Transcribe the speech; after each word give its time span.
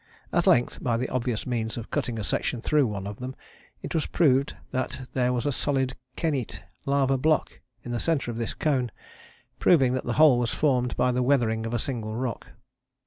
At 0.33 0.47
length, 0.47 0.81
by 0.81 0.97
the 0.97 1.09
obvious 1.09 1.45
means 1.45 1.77
of 1.77 1.91
cutting 1.91 2.17
a 2.17 2.23
section 2.23 2.59
through 2.59 2.87
one 2.87 3.05
of 3.05 3.19
them, 3.19 3.35
it 3.83 3.93
was 3.93 4.07
proved 4.07 4.55
that 4.71 5.01
there 5.13 5.31
was 5.31 5.45
a 5.45 5.51
solid 5.51 5.93
kenyte 6.15 6.63
lava 6.87 7.19
block 7.19 7.59
in 7.83 7.91
the 7.91 7.99
centre 7.99 8.31
of 8.31 8.39
this 8.39 8.55
cone, 8.55 8.89
proving 9.59 9.93
that 9.93 10.05
the 10.05 10.13
whole 10.17 10.39
was 10.39 10.55
formed 10.55 10.97
by 10.97 11.11
the 11.11 11.21
weathering 11.21 11.67
of 11.67 11.73
a 11.75 11.77
single 11.77 12.15
rock. 12.15 12.49